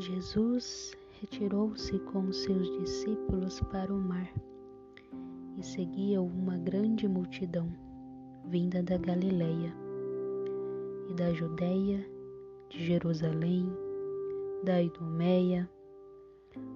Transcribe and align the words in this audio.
Jesus 0.00 0.96
retirou-se 1.20 1.98
com 1.98 2.32
seus 2.32 2.70
discípulos 2.78 3.60
para 3.70 3.92
o 3.92 4.00
mar 4.00 4.32
e 5.58 5.62
seguia 5.62 6.22
uma 6.22 6.56
grande 6.56 7.06
multidão 7.06 7.70
vinda 8.46 8.82
da 8.82 8.96
Galileia 8.96 9.74
e 11.10 11.12
da 11.12 11.34
Judéia, 11.34 12.02
de 12.70 12.82
Jerusalém, 12.82 13.70
da 14.64 14.80
Idumeia, 14.80 15.68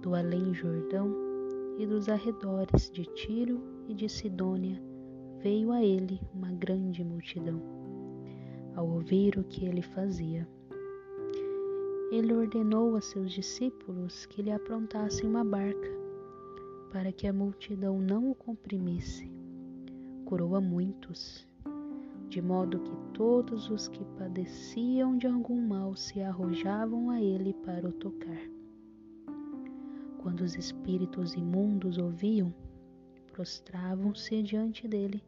do 0.00 0.14
além 0.14 0.54
Jordão 0.54 1.14
e 1.76 1.86
dos 1.86 2.08
arredores 2.08 2.90
de 2.90 3.04
Tiro 3.04 3.60
e 3.86 3.92
de 3.92 4.08
Sidônia, 4.08 4.82
veio 5.42 5.72
a 5.72 5.84
ele 5.84 6.18
uma 6.34 6.50
grande 6.52 7.04
multidão, 7.04 7.60
ao 8.74 8.88
ouvir 8.88 9.38
o 9.38 9.44
que 9.44 9.66
ele 9.66 9.82
fazia 9.82 10.48
ele 12.10 12.34
ordenou 12.34 12.96
a 12.96 13.00
seus 13.00 13.32
discípulos 13.32 14.26
que 14.26 14.42
lhe 14.42 14.50
aprontassem 14.50 15.28
uma 15.28 15.44
barca, 15.44 15.88
para 16.90 17.12
que 17.12 17.26
a 17.26 17.32
multidão 17.32 18.00
não 18.00 18.32
o 18.32 18.34
comprimisse. 18.34 19.30
Curou 20.24 20.56
a 20.56 20.60
muitos, 20.60 21.46
de 22.28 22.42
modo 22.42 22.80
que 22.80 22.96
todos 23.14 23.70
os 23.70 23.86
que 23.86 24.04
padeciam 24.18 25.16
de 25.16 25.28
algum 25.28 25.60
mal 25.60 25.94
se 25.94 26.20
arrojavam 26.20 27.10
a 27.10 27.20
ele 27.20 27.52
para 27.52 27.88
o 27.88 27.92
tocar. 27.92 28.42
Quando 30.18 30.40
os 30.40 30.56
espíritos 30.56 31.34
imundos 31.34 31.96
ouviam, 31.96 32.52
prostravam-se 33.32 34.42
diante 34.42 34.86
dele 34.88 35.22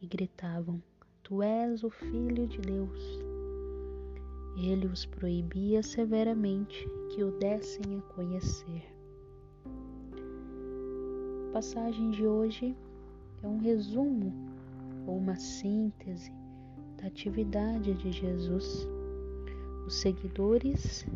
e 0.00 0.06
gritavam: 0.06 0.82
Tu 1.22 1.42
és 1.42 1.82
o 1.82 1.90
Filho 1.90 2.46
de 2.46 2.58
Deus. 2.58 3.27
Ele 4.60 4.88
os 4.88 5.06
proibia 5.06 5.84
severamente 5.84 6.84
que 7.10 7.22
o 7.22 7.30
dessem 7.38 7.96
a 7.96 8.02
conhecer. 8.12 8.92
A 11.48 11.52
passagem 11.52 12.10
de 12.10 12.26
hoje 12.26 12.76
é 13.40 13.46
um 13.46 13.58
resumo 13.58 14.32
ou 15.06 15.16
uma 15.16 15.36
síntese 15.36 16.32
da 16.96 17.06
atividade 17.06 17.94
de 17.94 18.10
Jesus. 18.10 18.88
Os 19.86 19.94
seguidores 19.94 21.06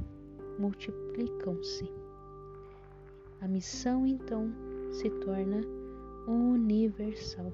multiplicam-se. 0.61 1.91
A 3.41 3.49
missão 3.49 4.07
então 4.07 4.53
se 4.93 5.11
torna 5.11 5.61
universal. 6.29 7.53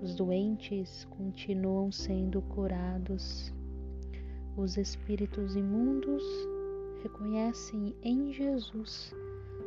Os 0.00 0.14
doentes 0.14 1.04
continuam 1.06 1.90
sendo 1.90 2.40
curados 2.42 3.52
os 4.56 4.76
espíritos 4.76 5.54
imundos 5.54 6.22
reconhecem 7.02 7.94
em 8.02 8.32
Jesus 8.32 9.14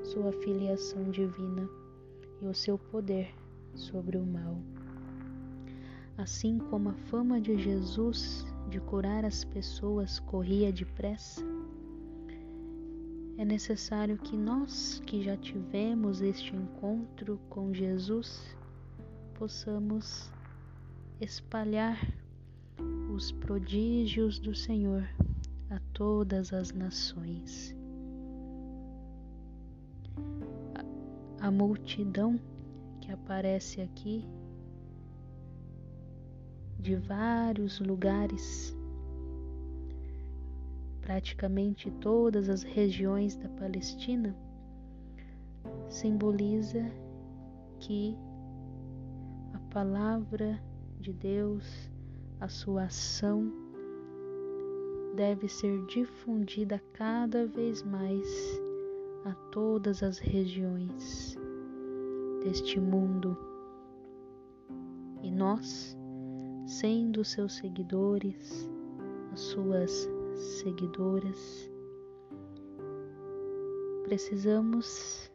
sua 0.03 0.31
filiação 0.31 1.11
divina 1.11 1.69
e 2.41 2.47
o 2.47 2.55
seu 2.55 2.77
poder 2.77 3.33
sobre 3.75 4.17
o 4.17 4.25
mal. 4.25 4.57
Assim 6.17 6.57
como 6.57 6.89
a 6.89 6.93
fama 6.93 7.39
de 7.39 7.57
Jesus 7.57 8.45
de 8.69 8.79
curar 8.79 9.23
as 9.23 9.43
pessoas 9.43 10.19
corria 10.19 10.71
depressa, 10.71 11.41
é 13.37 13.45
necessário 13.45 14.17
que 14.17 14.35
nós 14.35 15.01
que 15.05 15.23
já 15.23 15.37
tivemos 15.37 16.21
este 16.21 16.55
encontro 16.55 17.39
com 17.49 17.73
Jesus 17.73 18.57
possamos 19.35 20.29
espalhar 21.21 21.97
os 23.19 23.33
prodígios 23.33 24.39
do 24.39 24.55
Senhor 24.55 25.03
a 25.69 25.77
todas 25.91 26.53
as 26.53 26.71
nações. 26.71 27.75
A, 31.41 31.51
multidão 31.51 32.39
que 33.01 33.11
aparece 33.11 33.81
aqui 33.81 34.25
de 36.79 36.95
vários 36.95 37.81
lugares, 37.81 38.73
praticamente 41.01 41.91
todas 41.99 42.47
as 42.47 42.63
regiões 42.63 43.35
da 43.35 43.49
Palestina, 43.49 44.33
simboliza 45.89 46.89
que 47.81 48.15
a 49.53 49.59
palavra 49.73 50.57
de 51.01 51.11
Deus 51.11 51.91
a 52.39 52.47
sua 52.47 52.83
ação 52.83 53.51
deve 55.15 55.49
ser 55.49 55.85
difundida 55.85 56.81
cada 56.93 57.45
vez 57.45 57.83
mais 57.83 58.61
a 59.25 59.33
todas 59.51 60.01
as 60.01 60.17
regiões 60.17 61.35
deste 62.41 62.79
mundo. 62.79 63.37
E 65.21 65.29
nós, 65.29 65.97
sendo 66.65 67.25
seus 67.25 67.57
seguidores, 67.57 68.69
as 69.33 69.41
suas 69.41 70.09
seguidoras, 70.35 71.69
precisamos 74.05 75.29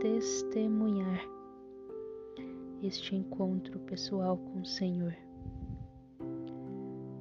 testemunhar 0.00 1.33
este 2.86 3.16
encontro 3.16 3.78
pessoal 3.80 4.36
com 4.36 4.60
o 4.60 4.66
Senhor, 4.66 5.16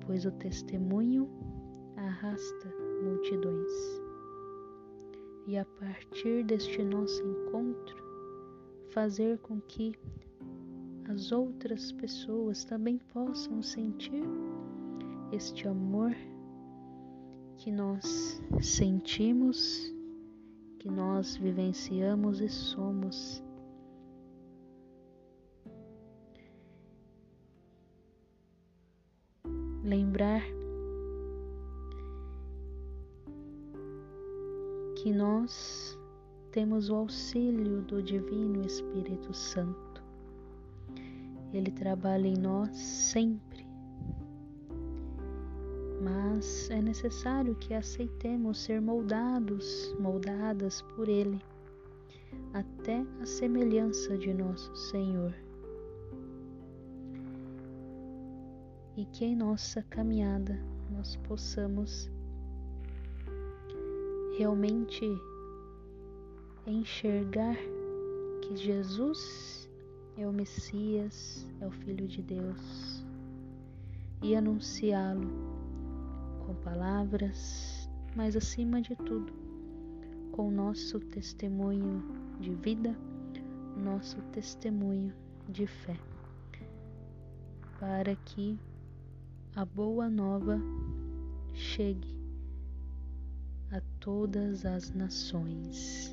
pois 0.06 0.25
o 0.25 0.31
testemunho 0.31 1.29
arrasta 1.96 2.68
multidões. 3.01 3.72
E 5.47 5.57
a 5.57 5.63
partir 5.63 6.44
deste 6.44 6.84
nosso 6.84 7.22
encontro, 7.25 7.96
fazer 8.90 9.38
com 9.40 9.62
que 9.62 9.96
as 11.09 11.31
outras 11.31 11.94
pessoas 11.94 12.66
também 12.66 12.97
possam 12.97 13.62
sentir 13.62 14.24
este 15.31 15.68
amor 15.68 16.13
que 17.57 17.72
nós 17.72 18.41
sentimos, 18.62 19.94
que 20.80 20.90
nós 20.90 21.38
vivenciamos 21.38 22.41
e 22.41 22.50
somos 22.50 23.41
lembrar 30.13 30.44
que 34.96 35.12
nós 35.12 35.97
temos 36.51 36.90
o 36.90 36.96
auxílio 36.96 37.81
do 37.81 38.01
Divino 38.01 38.63
Espírito 38.63 39.34
Santo. 39.34 40.03
Ele 41.51 41.72
trabalha 41.72 42.28
em 42.28 42.38
nós 42.38 42.78
sempre, 42.78 43.66
mas 46.03 46.69
é 46.69 46.80
necessário 46.80 47.56
que 47.56 47.74
aceitemos 47.74 48.59
ser 48.59 48.80
moldados, 48.80 49.95
moldadas 50.00 50.84
por 50.95 51.09
Ele, 51.09 51.41
até 52.53 53.03
a 53.19 53.25
semelhança 53.25 54.16
de 54.16 54.31
nosso 54.31 54.75
Senhor. 54.75 55.34
E 58.96 59.06
que 59.06 59.26
em 59.26 59.36
nossa 59.36 59.81
caminhada 59.84 60.59
nós 60.92 61.16
possamos 61.28 62.12
realmente 64.38 65.06
enxergar 66.66 67.56
que 68.42 68.56
Jesus 68.56 69.70
é 70.18 70.28
o 70.28 70.34
Messias, 70.34 71.48
é 71.59 71.68
o 71.68 71.72
Filho 71.72 72.08
de 72.08 72.22
Deus 72.22 73.04
e 74.22 74.36
anunciá-lo 74.36 75.28
com 76.46 76.54
palavras, 76.56 77.89
mas 78.16 78.36
acima 78.36 78.81
de 78.81 78.96
tudo, 78.96 79.34
com 80.31 80.51
nosso 80.51 81.00
testemunho 81.00 82.04
de 82.39 82.54
vida, 82.56 82.96
nosso 83.78 84.22
testemunho 84.31 85.13
de 85.50 85.68
fé, 85.68 85.98
para 87.80 88.16
que 88.16 88.57
a 89.55 89.63
boa 89.65 90.09
nova 90.09 90.59
chegue 91.53 92.17
a 93.71 93.79
todas 94.00 94.65
as 94.65 94.91
nações. 94.91 96.11